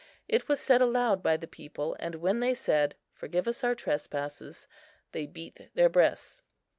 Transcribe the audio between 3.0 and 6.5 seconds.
"Forgive us our trespasses," they beat their breasts.